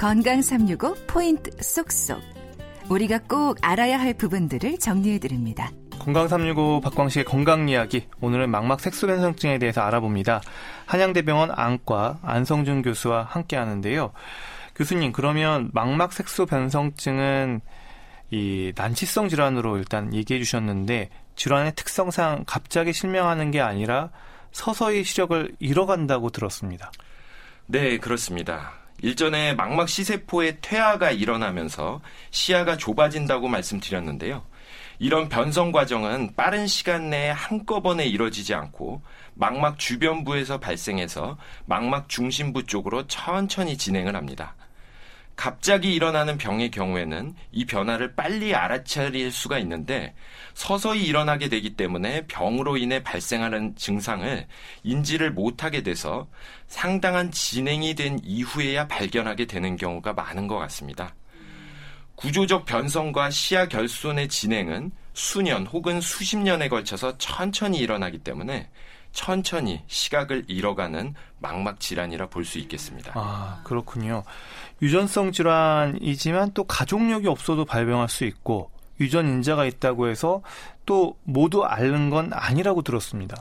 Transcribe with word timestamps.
건강 0.00 0.40
365 0.40 0.94
포인트 1.06 1.50
쏙쏙. 1.60 2.22
우리가 2.88 3.18
꼭 3.28 3.58
알아야 3.60 4.00
할 4.00 4.14
부분들을 4.14 4.78
정리해 4.78 5.18
드립니다. 5.18 5.70
건강 5.98 6.26
365 6.26 6.80
박광식의 6.80 7.26
건강 7.26 7.68
이야기. 7.68 8.06
오늘은 8.22 8.50
망막 8.50 8.80
색소 8.80 9.08
변성증에 9.08 9.58
대해서 9.58 9.82
알아봅니다. 9.82 10.40
한양대병원 10.86 11.50
안과 11.54 12.18
안성준 12.22 12.80
교수와 12.80 13.24
함께 13.24 13.58
하는데요. 13.58 14.12
교수님, 14.74 15.12
그러면 15.12 15.68
망막 15.74 16.14
색소 16.14 16.46
변성증은 16.46 17.60
이 18.30 18.72
난치성 18.74 19.28
질환으로 19.28 19.76
일단 19.76 20.14
얘기해 20.14 20.40
주셨는데 20.40 21.10
질환의 21.36 21.74
특성상 21.76 22.44
갑자기 22.46 22.94
실명하는 22.94 23.50
게 23.50 23.60
아니라 23.60 24.08
서서히 24.50 25.04
시력을 25.04 25.56
잃어간다고 25.58 26.30
들었습니다. 26.30 26.90
네, 27.66 27.98
그렇습니다. 27.98 28.80
일전에 29.02 29.54
망막 29.54 29.88
시세포의 29.88 30.58
퇴화가 30.60 31.10
일어나면서 31.10 32.00
시야가 32.30 32.76
좁아진다고 32.76 33.48
말씀드렸는데요. 33.48 34.44
이런 34.98 35.30
변성 35.30 35.72
과정은 35.72 36.34
빠른 36.36 36.66
시간 36.66 37.08
내에 37.08 37.30
한꺼번에 37.30 38.04
이뤄지지 38.04 38.52
않고 38.54 39.02
망막 39.34 39.78
주변부에서 39.78 40.60
발생해서 40.60 41.38
망막 41.64 42.08
중심부 42.10 42.66
쪽으로 42.66 43.06
천천히 43.06 43.78
진행을 43.78 44.14
합니다. 44.14 44.54
갑자기 45.40 45.94
일어나는 45.94 46.36
병의 46.36 46.70
경우에는 46.70 47.34
이 47.50 47.64
변화를 47.64 48.14
빨리 48.14 48.54
알아차릴 48.54 49.32
수가 49.32 49.58
있는데 49.60 50.14
서서히 50.52 51.06
일어나게 51.06 51.48
되기 51.48 51.76
때문에 51.76 52.26
병으로 52.26 52.76
인해 52.76 53.02
발생하는 53.02 53.74
증상을 53.74 54.46
인지를 54.82 55.32
못하게 55.32 55.82
돼서 55.82 56.28
상당한 56.66 57.30
진행이 57.30 57.94
된 57.94 58.18
이후에야 58.22 58.86
발견하게 58.86 59.46
되는 59.46 59.76
경우가 59.76 60.12
많은 60.12 60.46
것 60.46 60.58
같습니다. 60.58 61.14
구조적 62.16 62.66
변성과 62.66 63.30
시야 63.30 63.66
결손의 63.66 64.28
진행은 64.28 64.92
수년 65.14 65.66
혹은 65.66 66.02
수십 66.02 66.36
년에 66.36 66.68
걸쳐서 66.68 67.16
천천히 67.16 67.78
일어나기 67.78 68.18
때문에 68.18 68.68
천천히 69.12 69.82
시각을 69.86 70.44
잃어가는 70.46 71.14
망막 71.38 71.80
질환이라 71.80 72.28
볼 72.28 72.44
수 72.44 72.58
있겠습니다. 72.58 73.12
아, 73.14 73.60
그렇군요. 73.64 74.22
유전성 74.82 75.32
질환이지만 75.32 76.52
또 76.54 76.64
가족력이 76.64 77.28
없어도 77.28 77.64
발병할 77.64 78.08
수 78.08 78.24
있고 78.24 78.70
유전 79.00 79.26
인자가 79.26 79.64
있다고 79.64 80.08
해서 80.08 80.42
또 80.86 81.16
모두 81.24 81.64
앓는 81.64 82.10
건 82.10 82.30
아니라고 82.32 82.82
들었습니다. 82.82 83.40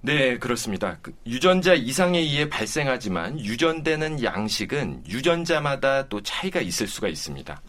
네, 0.00 0.38
그렇습니다. 0.38 0.96
그 1.02 1.12
유전자 1.26 1.74
이상에 1.74 2.18
의해 2.20 2.48
발생하지만 2.48 3.40
유전되는 3.40 4.22
양식은 4.22 5.04
유전자마다 5.08 6.08
또 6.08 6.22
차이가 6.22 6.60
있을 6.60 6.86
수가 6.86 7.08
있습니다. 7.08 7.60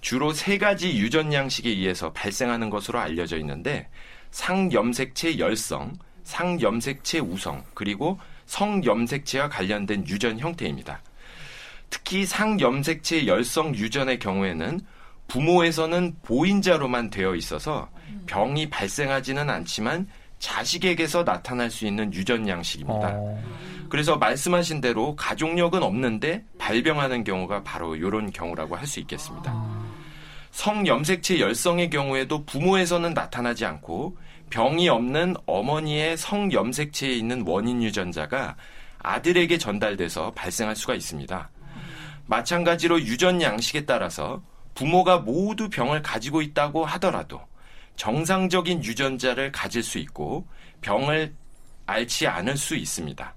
주로 0.00 0.32
세 0.32 0.58
가지 0.58 0.98
유전 0.98 1.32
양식에 1.32 1.68
의해서 1.70 2.12
발생하는 2.12 2.70
것으로 2.70 3.00
알려져 3.00 3.38
있는데 3.38 3.88
상염색체 4.30 5.38
열성, 5.38 5.94
상염색체 6.24 7.20
우성, 7.20 7.62
그리고 7.74 8.18
성염색체와 8.46 9.48
관련된 9.48 10.06
유전 10.08 10.38
형태입니다. 10.38 11.00
특히 11.90 12.26
상염색체 12.26 13.26
열성 13.26 13.74
유전의 13.74 14.18
경우에는 14.18 14.80
부모에서는 15.28 16.16
보인자로만 16.22 17.10
되어 17.10 17.34
있어서 17.34 17.88
병이 18.26 18.68
발생하지는 18.70 19.48
않지만 19.48 20.08
자식에게서 20.38 21.24
나타날 21.24 21.70
수 21.70 21.86
있는 21.86 22.12
유전 22.12 22.46
양식입니다. 22.48 23.12
어. 23.14 23.42
그래서 23.88 24.16
말씀하신 24.16 24.80
대로 24.80 25.14
가족력은 25.16 25.82
없는데 25.82 26.44
발병하는 26.58 27.24
경우가 27.24 27.62
바로 27.62 27.96
이런 27.96 28.30
경우라고 28.32 28.76
할 28.76 28.86
수 28.86 29.00
있겠습니다. 29.00 29.54
성염색체 30.50 31.40
열성의 31.40 31.90
경우에도 31.90 32.44
부모에서는 32.44 33.14
나타나지 33.14 33.64
않고 33.64 34.16
병이 34.54 34.88
없는 34.88 35.34
어머니의 35.46 36.16
성염색체에 36.16 37.10
있는 37.12 37.42
원인 37.44 37.82
유전자가 37.82 38.54
아들에게 39.00 39.58
전달돼서 39.58 40.30
발생할 40.34 40.76
수가 40.76 40.94
있습니다. 40.94 41.50
마찬가지로 42.26 43.00
유전 43.00 43.42
양식에 43.42 43.84
따라서 43.84 44.44
부모가 44.76 45.18
모두 45.18 45.68
병을 45.68 46.02
가지고 46.02 46.40
있다고 46.40 46.84
하더라도 46.84 47.40
정상적인 47.96 48.84
유전자를 48.84 49.50
가질 49.50 49.82
수 49.82 49.98
있고 49.98 50.46
병을 50.82 51.34
앓지 51.86 52.28
않을 52.28 52.56
수 52.56 52.76
있습니다. 52.76 53.34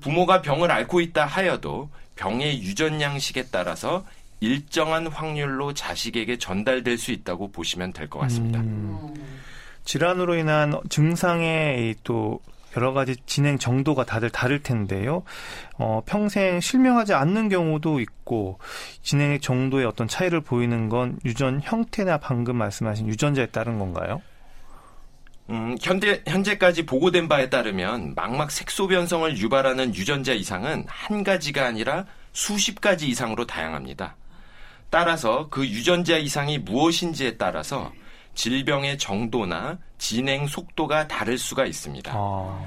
부모가 0.00 0.42
병을 0.42 0.72
앓고 0.72 1.00
있다 1.00 1.26
하여도 1.26 1.90
병의 2.16 2.60
유전 2.64 3.00
양식에 3.00 3.44
따라서 3.52 4.04
일정한 4.40 5.06
확률로 5.06 5.74
자식에게 5.74 6.38
전달될 6.38 6.98
수 6.98 7.12
있다고 7.12 7.52
보시면 7.52 7.92
될 7.92 8.08
것 8.08 8.18
같습니다. 8.18 8.58
음, 8.58 9.14
질환으로 9.84 10.36
인한 10.36 10.78
증상의 10.88 11.96
또 12.04 12.40
여러 12.76 12.92
가지 12.92 13.16
진행 13.26 13.58
정도가 13.58 14.04
다들 14.04 14.30
다를 14.30 14.62
텐데요. 14.62 15.24
어, 15.76 16.02
평생 16.06 16.60
실명하지 16.60 17.14
않는 17.14 17.48
경우도 17.48 18.00
있고 18.00 18.58
진행의 19.02 19.40
정도의 19.40 19.86
어떤 19.86 20.06
차이를 20.06 20.40
보이는 20.40 20.88
건 20.88 21.18
유전 21.24 21.60
형태나 21.62 22.18
방금 22.18 22.56
말씀하신 22.56 23.08
유전자에 23.08 23.46
따른 23.46 23.78
건가요? 23.78 24.22
음, 25.50 25.76
현재, 25.82 26.22
현재까지 26.28 26.86
보고된 26.86 27.28
바에 27.28 27.50
따르면 27.50 28.14
망막 28.14 28.52
색소 28.52 28.86
변성을 28.86 29.36
유발하는 29.36 29.94
유전자 29.96 30.32
이상은 30.32 30.84
한 30.86 31.24
가지가 31.24 31.66
아니라 31.66 32.06
수십 32.32 32.80
가지 32.80 33.08
이상으로 33.08 33.46
다양합니다. 33.46 34.14
따라서 34.90 35.48
그 35.50 35.66
유전자 35.66 36.16
이상이 36.16 36.58
무엇인지에 36.58 37.36
따라서 37.36 37.92
질병의 38.34 38.98
정도나 38.98 39.78
진행 39.98 40.46
속도가 40.46 41.08
다를 41.08 41.38
수가 41.38 41.66
있습니다. 41.66 42.12
아... 42.14 42.64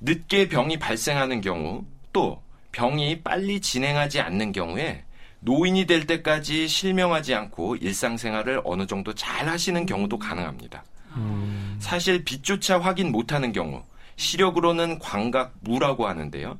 늦게 0.00 0.48
병이 0.48 0.78
발생하는 0.78 1.40
경우 1.40 1.84
또 2.12 2.42
병이 2.72 3.22
빨리 3.22 3.60
진행하지 3.60 4.20
않는 4.20 4.52
경우에 4.52 5.04
노인이 5.40 5.86
될 5.86 6.06
때까지 6.06 6.68
실명하지 6.68 7.34
않고 7.34 7.76
일상생활을 7.76 8.62
어느 8.64 8.86
정도 8.86 9.14
잘 9.14 9.48
하시는 9.48 9.86
경우도 9.86 10.18
가능합니다. 10.18 10.84
음... 11.16 11.76
사실 11.80 12.24
빛조차 12.24 12.80
확인 12.80 13.12
못하는 13.12 13.52
경우 13.52 13.82
시력으로는 14.16 14.98
광각무라고 14.98 16.06
하는데요. 16.06 16.58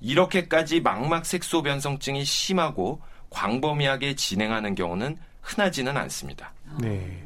이렇게까지 0.00 0.80
망막색소 0.80 1.62
변성증이 1.62 2.24
심하고 2.24 3.00
광범위하게 3.30 4.16
진행하는 4.16 4.74
경우는 4.74 5.16
흔하지는 5.40 5.96
않습니다. 5.96 6.52
네. 6.80 7.24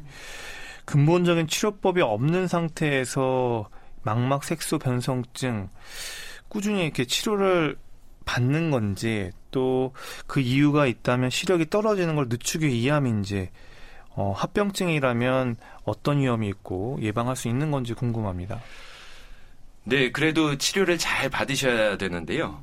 근본적인 0.87 1.47
치료법이 1.47 2.01
없는 2.01 2.47
상태에서 2.47 3.69
망막 4.01 4.43
색소 4.43 4.79
변성증 4.79 5.69
꾸준히 6.47 6.83
이렇게 6.83 7.05
치료를 7.05 7.77
받는 8.25 8.71
건지 8.71 9.31
또 9.51 9.93
그 10.27 10.39
이유가 10.39 10.85
있다면 10.85 11.29
시력이 11.29 11.69
떨어지는 11.69 12.15
걸 12.15 12.27
늦추기 12.29 12.67
위함인지 12.67 13.49
어, 14.09 14.33
합병증이라면 14.35 15.55
어떤 15.83 16.19
위험이 16.19 16.47
있고 16.49 16.97
예방할 17.01 17.35
수 17.35 17.47
있는 17.47 17.71
건지 17.71 17.93
궁금합니다. 17.93 18.59
네, 19.83 20.11
그래도 20.11 20.57
치료를 20.57 20.97
잘 20.97 21.29
받으셔야 21.29 21.97
되는데요. 21.97 22.61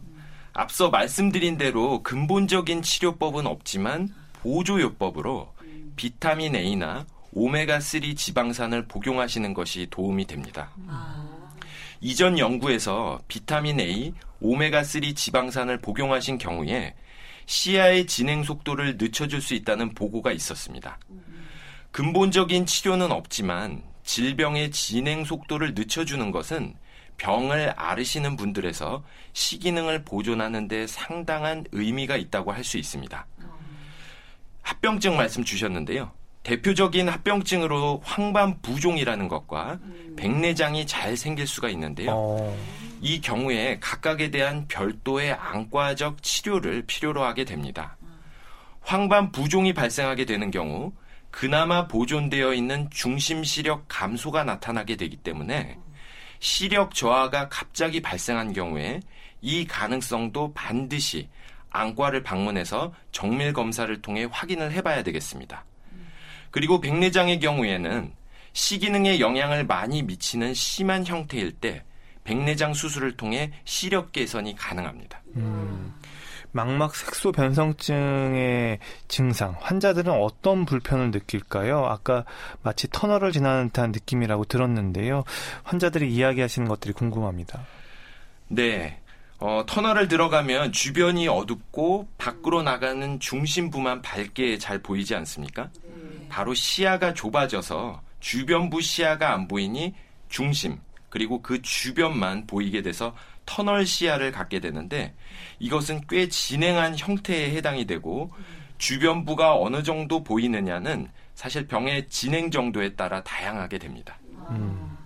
앞서 0.53 0.91
말씀드린 0.91 1.57
대로 1.57 2.03
근본적인 2.03 2.83
치료법은 2.83 3.47
없지만 3.47 4.09
보조요법으로 4.35 5.53
비타민 5.97 6.55
A나 6.55 7.07
오메가3 7.35 8.17
지방산을 8.17 8.87
복용하시는 8.87 9.55
것이 9.55 9.87
도움이 9.91 10.27
됩니다. 10.27 10.71
아. 10.87 11.25
이전 12.01 12.39
연구에서 12.39 13.21
비타민 13.29 13.81
A, 13.81 14.13
오메가3 14.43 15.17
지방산을 15.17 15.81
복용하신 15.81 16.39
경우에 16.39 16.95
시야의 17.47 18.07
진행 18.07 18.43
속도를 18.43 18.97
늦춰줄 18.99 19.41
수 19.41 19.55
있다는 19.55 19.95
보고가 19.95 20.33
있었습니다. 20.33 20.99
근본적인 21.93 22.67
치료는 22.67 23.13
없지만 23.13 23.83
질병의 24.03 24.71
진행 24.71 25.25
속도를 25.25 25.75
늦춰주는 25.75 26.31
것은 26.31 26.75
병을 27.17 27.75
앓으시는 27.77 28.37
분들에서 28.37 29.05
시기능을 29.33 30.05
보존하는 30.05 30.67
데 30.69 30.87
상당한 30.87 31.65
의미가 31.73 32.17
있다고 32.17 32.53
할 32.53 32.65
수 32.65 32.77
있습니다. 32.77 33.27
합병증 34.63 35.17
말씀 35.17 35.45
주셨는데요. 35.45 36.11
대표적인 36.45 37.09
합병증으로 37.09 38.03
황반부종이라는 38.05 39.29
것과 39.29 39.79
음. 39.83 40.15
백내장이 40.17 40.87
잘 40.87 41.17
생길 41.17 41.47
수가 41.47 41.71
있는데요. 41.71 42.11
어. 42.13 42.59
이 43.01 43.21
경우에 43.21 43.79
각각에 43.81 44.31
대한 44.31 44.67
별도의 44.69 45.33
안과적 45.33 46.23
치료를 46.23 46.85
필요로 46.87 47.25
하게 47.25 47.45
됩니다. 47.45 47.97
황반부종이 48.83 49.73
발생하게 49.73 50.27
되는 50.27 50.51
경우 50.51 50.93
그나마 51.31 51.89
보존되어 51.89 52.53
있는 52.55 52.89
중심 52.91 53.43
시력 53.43 53.87
감소가 53.89 54.45
나타나게 54.45 54.97
되기 54.97 55.17
때문에 55.17 55.79
시력 56.39 56.95
저하가 56.95 57.49
갑자기 57.49 58.03
발생한 58.03 58.53
경우에 58.53 59.01
이 59.41 59.67
가능성도 59.67 60.53
반드시 60.53 61.29
안과를 61.71 62.23
방문해서 62.23 62.93
정밀 63.13 63.53
검사를 63.53 64.01
통해 64.03 64.29
확인을 64.31 64.73
해봐야 64.73 65.03
되겠습니다. 65.03 65.65
그리고 66.55 66.81
백내장의 66.81 67.41
경우에는 67.41 68.13
시기능에 68.53 69.19
영향을 69.19 69.67
많이 69.67 70.05
미치는 70.05 70.55
심한 70.55 71.05
형태일 71.05 71.51
때 71.51 71.83
백내장 72.23 72.75
수술을 72.75 73.17
통해 73.17 73.51
시력 73.65 74.13
개선이 74.13 74.55
가능합니다. 74.55 75.21
음, 75.35 75.93
망막 76.53 76.95
색소 76.95 77.33
변성증의 77.33 78.79
증상, 79.09 79.57
환자들은 79.59 80.13
어떤 80.13 80.65
불편을 80.65 81.11
느낄까요? 81.11 81.87
아까 81.87 82.25
마치 82.63 82.87
터널을 82.89 83.33
지나는 83.33 83.71
듯한 83.71 83.91
느낌이라고 83.91 84.45
들었는데요. 84.45 85.25
환자들이 85.65 86.15
이야기하시는 86.15 86.69
것들이 86.69 86.93
궁금합니다. 86.93 87.67
네. 88.47 89.01
어, 89.41 89.65
터널을 89.67 90.07
들어가면 90.07 90.71
주변이 90.71 91.27
어둡고 91.27 92.11
밖으로 92.17 92.63
나가는 92.63 93.19
중심부만 93.19 94.03
밝게 94.03 94.59
잘 94.59 94.79
보이지 94.79 95.17
않습니까? 95.17 95.69
바로 96.29 96.55
시야가 96.55 97.15
좁아져서 97.15 98.03
주변부 98.21 98.81
시야가 98.81 99.33
안 99.33 99.49
보이니 99.49 99.95
중심, 100.29 100.79
그리고 101.11 101.43
그 101.43 101.63
주변만 101.63 102.47
보이게 102.47 102.83
돼서 102.83 103.15
터널 103.47 103.87
시야를 103.87 104.33
갖게 104.33 104.61
되는데 104.61 105.15
이것은 105.59 106.03
꽤 106.09 106.29
진행한 106.29 106.97
형태에 106.97 107.55
해당이 107.55 107.87
되고 107.87 108.33
주변부가 108.79 109.57
어느 109.57 109.83
정도 109.83 110.25
보이느냐는 110.25 111.09
사실 111.35 111.67
병의 111.67 112.09
진행 112.09 112.51
정도에 112.51 112.95
따라 112.95 113.23
다양하게 113.23 113.79
됩니다. 113.79 114.19
음. 114.51 114.97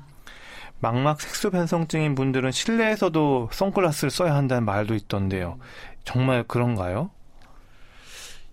망막 0.81 1.21
색소 1.21 1.51
변성증인 1.51 2.15
분들은 2.15 2.53
실내에서도 2.53 3.51
선글라스를 3.53 4.11
써야 4.11 4.35
한다는 4.35 4.65
말도 4.65 4.95
있던데요. 4.95 5.59
정말 6.05 6.45
그런가요? 6.45 7.11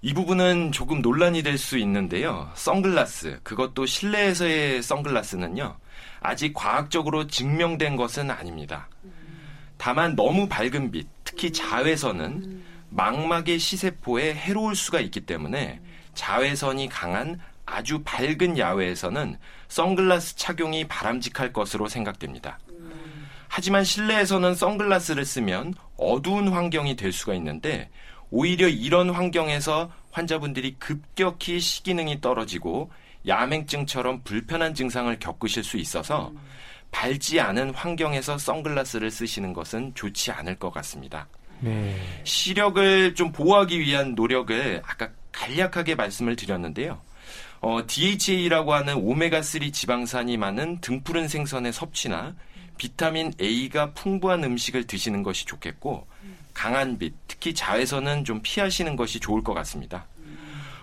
이 0.06 0.13
부분은 0.13 0.72
조금 0.72 1.02
논란이 1.02 1.42
될 1.42 1.57
수 1.57 1.80
있는데요. 1.80 2.52
선글라스, 2.54 3.40
그것도 3.42 3.88
실내에서의 3.88 4.84
선글라스는요. 4.84 5.78
아직 6.19 6.54
과학적으로 6.54 7.25
증명된 7.25 7.96
것은 7.96 8.30
아닙니다. 8.30 8.88
다만 9.80 10.16
너무 10.16 10.48
밝은 10.48 10.92
빛, 10.92 11.07
특히 11.24 11.52
자외선은 11.52 12.62
망막의 12.92 13.57
시세포에 13.57 14.36
해로울 14.36 14.75
수가 14.75 15.00
있기 15.00 15.22
때문에 15.22 15.81
자외선이 16.13 16.88
강한 16.88 17.40
아주 17.66 18.04
밝은 18.06 18.60
야외에서는 18.60 19.40
선글라스 19.69 20.36
착용이 20.36 20.88
바람직할 20.88 21.51
것으로 21.51 21.88
생각됩니다. 21.88 22.60
하지만 23.48 23.84
실내에서는 23.84 24.54
선글라스를 24.54 25.25
쓰면 25.25 25.74
어두운 25.98 26.50
환경이 26.50 26.96
될 26.96 27.12
수가 27.12 27.34
있는데 27.34 27.90
오히려 28.38 28.68
이런 28.68 29.12
환경에서 29.12 29.90
환자분들이 30.12 30.76
급격히 30.78 31.62
시기능이 31.62 32.20
떨어지고 32.20 32.92
야맹증처럼 33.26 34.24
불편한 34.26 34.74
증상을 34.74 35.18
겪으실 35.20 35.64
수 35.64 35.78
있어서 35.78 36.34
밝지 36.92 37.40
않은 37.40 37.74
환경에서 37.74 38.38
선글라스를 38.38 39.10
쓰시는 39.10 39.54
것은 39.54 39.94
좋지 39.96 40.32
않을 40.32 40.56
것 40.60 40.70
같습니다. 40.72 41.30
네. 41.62 41.96
시력을 42.26 43.16
좀 43.16 43.32
보호하기 43.32 43.80
위한 43.80 44.16
노력을 44.16 44.82
아까 44.86 45.10
간략하게 45.32 45.96
말씀을 45.96 46.36
드렸는데요. 46.36 47.00
어, 47.68 47.82
DHA라고 47.88 48.76
하는 48.76 48.94
오메가3 48.94 49.74
지방산이 49.74 50.38
많은 50.38 50.82
등푸른 50.82 51.28
생선의 51.28 51.74
섭취나 51.74 52.36
비타민 52.78 53.34
A가 53.42 53.92
풍부한 53.94 54.44
음식을 54.44 54.86
드시는 54.86 55.24
것이 55.24 55.48
좋겠고 55.48 56.06
강한 56.54 57.00
빛, 57.00 57.16
특히 57.28 57.56
자외선은 57.56 58.24
좀 58.24 58.42
피하시는 58.44 58.96
것이 58.96 59.20
좋을 59.20 59.44
것 59.44 59.56
같습니다. 59.56 60.06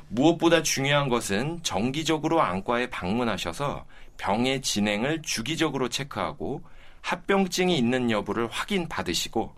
무엇보다 0.09 0.65
중요한 0.65 1.09
것은 1.09 1.61
정기적으로 1.63 2.43
안과에 2.43 2.91
방문하셔서 2.91 3.87
병의 4.19 4.61
진행을 4.63 5.23
주기적으로 5.23 5.89
체크하고 5.89 6.63
합병증이 7.01 7.79
있는 7.79 8.11
여부를 8.11 8.49
확인 8.51 8.89
받으시고 8.89 9.55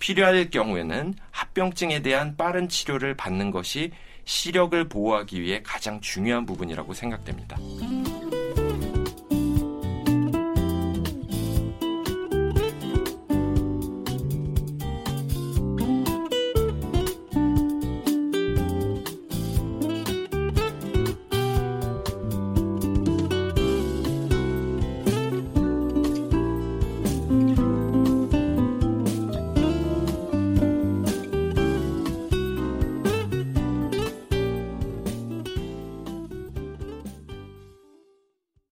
필요할 0.00 0.50
경우에는 0.50 1.14
합병증에 1.30 2.02
대한 2.02 2.36
빠른 2.36 2.68
치료를 2.68 3.16
받는 3.16 3.52
것이 3.52 3.92
시력을 4.24 4.88
보호하기 4.88 5.40
위해 5.40 5.62
가장 5.62 6.00
중요한 6.00 6.46
부분이라고 6.46 6.94
생각됩니다. 6.94 7.56